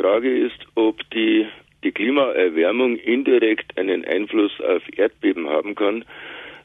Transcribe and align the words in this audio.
Frage 0.00 0.34
ist, 0.34 0.66
ob 0.76 0.98
die, 1.10 1.46
die 1.84 1.92
Klimaerwärmung 1.92 2.96
indirekt 2.96 3.76
einen 3.76 4.02
Einfluss 4.06 4.58
auf 4.62 4.82
Erdbeben 4.96 5.46
haben 5.46 5.74
kann, 5.74 6.06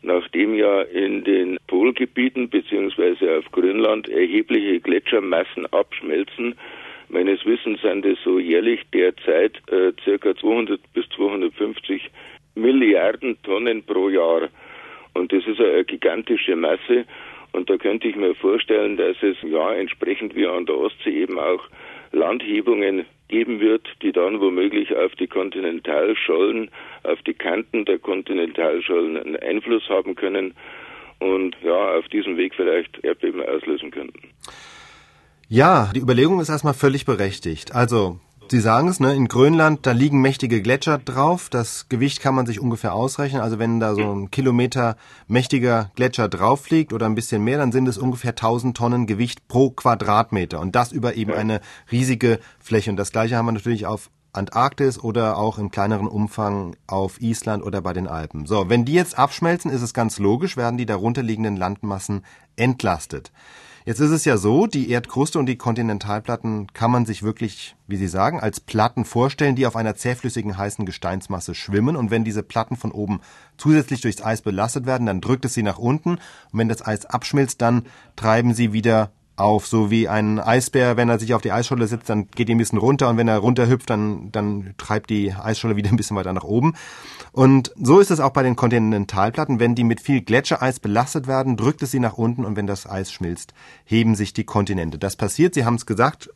nachdem 0.02 0.56
ja 0.56 0.84
in 0.84 1.26
den 1.26 1.58
Polgebieten 1.68 2.50
beziehungsweise 2.50 3.38
auf 3.38 3.52
Grönland 3.52 4.08
erhebliche 4.08 4.80
Gletschermassen 4.80 5.66
abschmelzen. 5.74 6.56
Meines 7.10 7.46
Wissens 7.46 7.82
sind 7.82 8.06
es 8.06 8.18
so 8.24 8.40
jährlich 8.40 8.82
derzeit 8.94 9.62
äh, 9.70 9.92
circa 10.02 10.34
200 10.34 10.80
bis 10.94 11.06
250 11.10 12.10
Milliarden 12.56 13.38
Tonnen 13.44 13.84
pro 13.84 14.08
Jahr. 14.08 14.48
Und 15.14 15.34
das 15.34 15.46
ist 15.46 15.60
eine 15.60 15.84
gigantische 15.84 16.56
Masse. 16.56 17.04
Und 17.52 17.70
da 17.70 17.76
könnte 17.76 18.08
ich 18.08 18.16
mir 18.16 18.34
vorstellen, 18.36 18.96
dass 18.96 19.18
es 19.22 19.36
ja 19.42 19.74
entsprechend 19.74 20.36
wie 20.36 20.48
an 20.48 20.66
der 20.66 20.78
Ostsee 20.78 21.24
eben 21.24 21.38
auch 21.38 21.64
Landhebungen 22.14 23.06
geben 23.28 23.60
wird, 23.60 23.88
die 24.02 24.12
dann 24.12 24.40
womöglich 24.40 24.96
auf 24.96 25.14
die 25.16 25.28
Kontinentalschollen, 25.28 26.70
auf 27.04 27.22
die 27.24 27.34
Kanten 27.34 27.86
der 27.86 28.00
Kontinentalschollen 28.00 29.18
einen 29.18 29.38
Einfluss 29.38 29.88
haben 29.90 30.16
können 30.16 30.54
und 31.20 31.56
ja, 31.64 31.96
auf 31.98 32.08
diesem 32.10 32.38
Weg 32.38 32.54
vielleicht 32.56 33.04
Erdbeben 33.04 33.44
auslösen 33.44 33.92
könnten. 33.92 34.30
Ja, 35.48 35.92
die 35.94 36.00
Überlegung 36.00 36.40
ist 36.40 36.50
erstmal 36.50 36.74
völlig 36.74 37.06
berechtigt. 37.06 37.74
Also 37.74 38.20
Sie 38.48 38.60
sagen 38.60 38.88
es, 38.88 39.00
ne, 39.00 39.16
in 39.16 39.28
Grönland, 39.28 39.86
da 39.88 39.92
liegen 39.92 40.22
mächtige 40.22 40.62
Gletscher 40.62 41.00
drauf. 41.00 41.50
Das 41.50 41.90
Gewicht 41.90 42.22
kann 42.22 42.36
man 42.36 42.46
sich 42.46 42.60
ungefähr 42.60 42.94
ausrechnen. 42.94 43.42
Also 43.42 43.58
wenn 43.58 43.80
da 43.80 43.96
so 43.96 44.12
ein 44.12 44.30
Kilometer 44.30 44.98
mächtiger 45.28 45.92
Gletscher 45.96 46.30
drauf 46.30 46.70
liegt 46.70 46.94
oder 46.94 47.08
ein 47.08 47.16
bisschen 47.16 47.44
mehr, 47.44 47.58
dann 47.58 47.72
sind 47.72 47.88
es 47.88 47.98
ungefähr 47.98 48.32
1000 48.32 48.78
Tonnen 48.78 49.08
Gewicht 49.08 49.48
pro 49.48 49.72
Quadratmeter. 49.72 50.60
Und 50.60 50.76
das 50.76 50.92
über 50.92 51.16
eben 51.16 51.34
eine 51.34 51.60
riesige 51.92 52.40
Fläche. 52.60 52.92
Und 52.92 52.98
das 52.98 53.12
Gleiche 53.12 53.36
haben 53.36 53.48
wir 53.48 53.52
natürlich 53.52 53.88
auf 53.88 54.12
Antarktis 54.32 55.00
oder 55.00 55.38
auch 55.38 55.58
im 55.58 55.72
kleineren 55.72 56.08
Umfang 56.08 56.76
auf 56.88 57.22
Island 57.22 57.64
oder 57.64 57.82
bei 57.82 57.94
den 57.94 58.08
Alpen. 58.08 58.46
So, 58.46 58.70
wenn 58.70 58.86
die 58.86 58.94
jetzt 58.94 59.18
abschmelzen, 59.18 59.72
ist 59.72 59.82
es 59.82 59.94
ganz 59.94 60.20
logisch, 60.20 60.58
werden 60.58 60.78
die 60.78 60.86
darunterliegenden 60.86 61.56
Landmassen 61.56 62.24
entlastet. 62.56 63.32
Jetzt 63.88 64.00
ist 64.00 64.10
es 64.10 64.26
ja 64.26 64.38
so, 64.38 64.66
die 64.66 64.90
Erdkruste 64.90 65.38
und 65.38 65.46
die 65.46 65.58
Kontinentalplatten 65.58 66.74
kann 66.74 66.90
man 66.90 67.06
sich 67.06 67.22
wirklich, 67.22 67.76
wie 67.86 67.98
Sie 67.98 68.08
sagen, 68.08 68.40
als 68.40 68.60
Platten 68.60 69.06
vorstellen, 69.06 69.56
die 69.56 69.68
auf 69.68 69.76
einer 69.76 69.94
zähflüssigen 69.96 70.58
heißen 70.58 70.88
Gesteinsmasse 70.88 71.54
schwimmen. 71.54 71.96
Und 71.96 72.10
wenn 72.10 72.24
diese 72.24 72.42
Platten 72.42 72.78
von 72.78 72.92
oben 72.92 73.22
zusätzlich 73.58 74.02
durchs 74.02 74.24
Eis 74.24 74.42
belastet 74.42 74.88
werden, 74.88 75.06
dann 75.06 75.22
drückt 75.22 75.46
es 75.46 75.54
sie 75.54 75.62
nach 75.62 75.78
unten. 75.78 76.16
Und 76.16 76.20
wenn 76.54 76.68
das 76.68 76.84
Eis 76.84 77.06
abschmilzt, 77.06 77.62
dann 77.62 77.84
treiben 78.16 78.56
sie 78.56 78.74
wieder 78.74 79.12
auf, 79.38 79.68
so 79.68 79.92
wie 79.92 80.08
ein 80.08 80.40
Eisbär, 80.40 80.96
wenn 80.96 81.10
er 81.10 81.20
sich 81.20 81.34
auf 81.34 81.42
die 81.42 81.52
Eisscholle 81.52 81.88
sitzt, 81.88 82.10
dann 82.10 82.28
geht 82.30 82.48
die 82.48 82.56
ein 82.56 82.58
bisschen 82.58 82.80
runter 82.80 83.10
und 83.10 83.18
wenn 83.18 83.28
er 83.28 83.38
runterhüpft, 83.38 83.90
dann, 83.90 84.32
dann 84.32 84.74
treibt 84.78 85.10
die 85.10 85.34
Eisscholle 85.34 85.76
wieder 85.76 85.90
ein 85.90 85.98
bisschen 85.98 86.16
weiter 86.16 86.34
nach 86.34 86.44
oben. 86.44 86.74
Und 87.34 87.74
so 87.76 88.00
ist 88.00 88.12
es 88.12 88.22
auch 88.22 88.30
bei 88.30 88.44
den 88.44 88.56
Kontinentalplatten. 88.56 89.60
Wenn 89.60 89.76
die 89.76 89.84
mit 89.84 90.00
viel 90.00 90.22
Gletschereis 90.22 90.80
belastet 90.80 91.28
werden, 91.28 91.58
drückt 91.58 91.84
es 91.84 91.92
sie 91.92 92.00
nach 92.00 92.18
unten 92.18 92.46
und 92.46 92.56
wenn 92.56 92.68
das 92.68 92.90
Eis 92.90 93.12
schmilzt, 93.12 93.54
heben 93.84 94.16
sich 94.16 94.34
die 94.34 94.46
Kontinente. 94.46 94.98
Das 94.98 95.18
passiert, 95.18 95.54
Sie 95.54 95.66
haben 95.66 95.76
es 95.76 95.86
gesagt, 95.86 96.30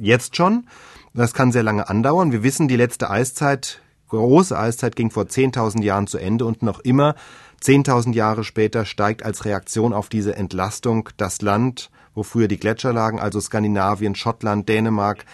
jetzt 0.00 0.36
schon. 0.36 0.66
Das 1.14 1.34
kann 1.34 1.50
sehr 1.50 1.62
lange 1.62 1.88
andauern. 1.88 2.30
Wir 2.30 2.42
wissen, 2.42 2.68
die 2.68 2.76
letzte 2.76 3.10
Eiszeit, 3.10 3.80
große 4.08 4.56
Eiszeit 4.56 4.94
ging 4.94 5.10
vor 5.10 5.24
10.000 5.24 5.82
Jahren 5.82 6.06
zu 6.06 6.18
Ende 6.18 6.44
und 6.44 6.62
noch 6.62 6.80
immer 6.80 7.16
10.000 7.62 8.14
Jahre 8.14 8.44
später 8.44 8.84
steigt 8.84 9.24
als 9.24 9.44
Reaktion 9.44 9.92
auf 9.92 10.08
diese 10.08 10.36
Entlastung 10.36 11.08
das 11.16 11.40
Land, 11.42 11.90
wo 12.16 12.24
früher 12.24 12.48
die 12.48 12.58
Gletscher 12.58 12.92
lagen, 12.92 13.20
also 13.20 13.40
Skandinavien, 13.40 14.16
Schottland, 14.16 14.68
Dänemark, 14.68 15.24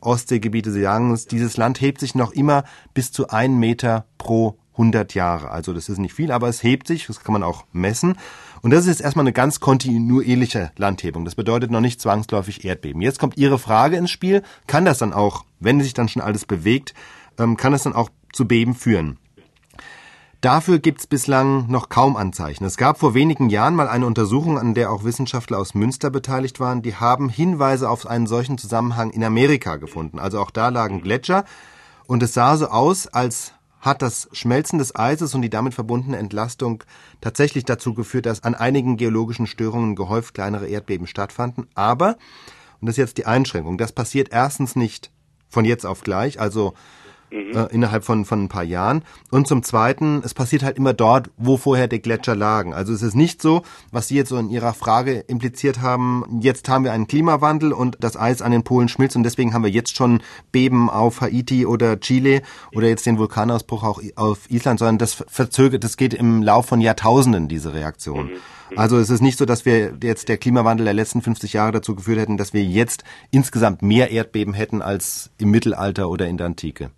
Ostseegebiete, 0.00 0.72
Sie 0.72 0.82
sagen 0.82 1.12
es, 1.12 1.26
dieses 1.26 1.56
Land 1.56 1.80
hebt 1.80 2.00
sich 2.00 2.14
noch 2.14 2.32
immer 2.32 2.64
bis 2.92 3.12
zu 3.12 3.28
ein 3.28 3.58
Meter 3.58 4.04
pro 4.18 4.58
100 4.72 5.14
Jahre. 5.14 5.50
Also 5.50 5.72
das 5.72 5.88
ist 5.88 5.98
nicht 5.98 6.14
viel, 6.14 6.32
aber 6.32 6.48
es 6.48 6.62
hebt 6.62 6.86
sich, 6.86 7.06
das 7.06 7.20
kann 7.20 7.34
man 7.34 7.42
auch 7.42 7.64
messen. 7.72 8.16
Und 8.62 8.70
das 8.70 8.80
ist 8.80 8.88
jetzt 8.88 9.00
erstmal 9.02 9.24
eine 9.24 9.32
ganz 9.32 9.60
kontinuierliche 9.60 10.72
Landhebung. 10.76 11.24
Das 11.24 11.34
bedeutet 11.34 11.70
noch 11.70 11.80
nicht 11.80 12.00
zwangsläufig 12.00 12.64
Erdbeben. 12.64 13.02
Jetzt 13.02 13.18
kommt 13.18 13.36
Ihre 13.36 13.58
Frage 13.58 13.96
ins 13.96 14.10
Spiel. 14.10 14.42
Kann 14.66 14.84
das 14.84 14.98
dann 14.98 15.12
auch, 15.12 15.44
wenn 15.60 15.80
sich 15.80 15.94
dann 15.94 16.08
schon 16.08 16.22
alles 16.22 16.46
bewegt, 16.46 16.94
ähm, 17.38 17.56
kann 17.56 17.72
das 17.72 17.82
dann 17.82 17.94
auch 17.94 18.10
zu 18.32 18.48
Beben 18.48 18.74
führen? 18.74 19.18
Dafür 20.42 20.80
gibt's 20.80 21.06
bislang 21.06 21.70
noch 21.70 21.88
kaum 21.88 22.16
Anzeichen. 22.16 22.64
Es 22.64 22.76
gab 22.76 22.98
vor 22.98 23.14
wenigen 23.14 23.48
Jahren 23.48 23.76
mal 23.76 23.86
eine 23.86 24.06
Untersuchung, 24.06 24.58
an 24.58 24.74
der 24.74 24.90
auch 24.90 25.04
Wissenschaftler 25.04 25.56
aus 25.56 25.74
Münster 25.74 26.10
beteiligt 26.10 26.58
waren. 26.58 26.82
Die 26.82 26.96
haben 26.96 27.28
Hinweise 27.28 27.88
auf 27.88 28.08
einen 28.08 28.26
solchen 28.26 28.58
Zusammenhang 28.58 29.10
in 29.10 29.22
Amerika 29.22 29.76
gefunden. 29.76 30.18
Also 30.18 30.40
auch 30.40 30.50
da 30.50 30.70
lagen 30.70 31.00
Gletscher. 31.00 31.44
Und 32.08 32.24
es 32.24 32.34
sah 32.34 32.56
so 32.56 32.66
aus, 32.66 33.06
als 33.06 33.52
hat 33.80 34.02
das 34.02 34.28
Schmelzen 34.32 34.80
des 34.80 34.96
Eises 34.96 35.32
und 35.36 35.42
die 35.42 35.50
damit 35.50 35.74
verbundene 35.74 36.16
Entlastung 36.16 36.82
tatsächlich 37.20 37.64
dazu 37.64 37.94
geführt, 37.94 38.26
dass 38.26 38.42
an 38.42 38.56
einigen 38.56 38.96
geologischen 38.96 39.46
Störungen 39.46 39.94
gehäuft 39.94 40.34
kleinere 40.34 40.66
Erdbeben 40.66 41.06
stattfanden. 41.06 41.68
Aber, 41.76 42.16
und 42.80 42.86
das 42.88 42.94
ist 42.94 42.98
jetzt 42.98 43.18
die 43.18 43.26
Einschränkung, 43.26 43.78
das 43.78 43.92
passiert 43.92 44.30
erstens 44.32 44.74
nicht 44.74 45.12
von 45.48 45.64
jetzt 45.64 45.86
auf 45.86 46.00
gleich, 46.00 46.40
also 46.40 46.74
mhm. 47.32 47.56
äh, 47.56 47.66
innerhalb 47.72 48.04
von, 48.04 48.24
von 48.24 48.44
ein 48.44 48.48
paar 48.48 48.62
Jahren. 48.62 49.02
Und 49.30 49.48
zum 49.48 49.62
Zweiten, 49.62 50.22
es 50.24 50.34
passiert 50.34 50.62
halt 50.62 50.76
immer 50.76 50.92
dort, 50.92 51.30
wo 51.36 51.56
vorher 51.56 51.88
die 51.88 52.00
Gletscher 52.00 52.36
lagen. 52.36 52.74
Also 52.74 52.92
es 52.92 53.02
ist 53.02 53.14
nicht 53.14 53.42
so, 53.42 53.62
was 53.90 54.08
Sie 54.08 54.16
jetzt 54.16 54.28
so 54.28 54.38
in 54.38 54.50
Ihrer 54.50 54.74
Frage 54.74 55.24
impliziert 55.26 55.80
haben, 55.80 56.24
jetzt 56.40 56.68
haben 56.68 56.84
wir 56.84 56.92
einen 56.92 57.06
Klimawandel 57.06 57.72
und 57.72 57.96
das 58.00 58.16
Eis 58.16 58.42
an 58.42 58.52
den 58.52 58.62
Polen 58.62 58.88
schmilzt 58.88 59.16
und 59.16 59.22
deswegen 59.22 59.54
haben 59.54 59.64
wir 59.64 59.70
jetzt 59.70 59.96
schon 59.96 60.22
Beben 60.52 60.90
auf 60.90 61.20
Haiti 61.20 61.66
oder 61.66 61.98
Chile 62.00 62.42
oder 62.74 62.88
jetzt 62.88 63.06
den 63.06 63.18
Vulkanausbruch 63.18 63.82
auch 63.82 64.02
auf 64.16 64.50
Island, 64.50 64.78
sondern 64.78 64.98
das 64.98 65.24
verzögert, 65.28 65.84
das 65.84 65.96
geht 65.96 66.14
im 66.14 66.42
Lauf 66.42 66.66
von 66.66 66.80
Jahrtausenden, 66.80 67.48
diese 67.48 67.72
Reaktion. 67.72 68.26
Mhm. 68.26 68.32
mhm. 68.32 68.78
Also 68.78 68.98
es 68.98 69.10
ist 69.10 69.20
nicht 69.20 69.38
so, 69.38 69.44
dass 69.44 69.66
wir 69.66 69.94
jetzt 70.02 70.28
der 70.28 70.38
Klimawandel 70.38 70.84
der 70.84 70.94
letzten 70.94 71.20
50 71.20 71.52
Jahre 71.52 71.72
dazu 71.72 71.94
geführt 71.94 72.18
hätten, 72.18 72.36
dass 72.36 72.54
wir 72.54 72.64
jetzt 72.64 73.04
insgesamt 73.30 73.82
mehr 73.82 74.10
Erdbeben 74.10 74.54
hätten 74.54 74.80
als 74.80 75.30
im 75.38 75.50
Mittelalter 75.50 76.08
oder 76.08 76.26
in 76.26 76.38
der 76.38 76.46
Antike. 76.46 76.90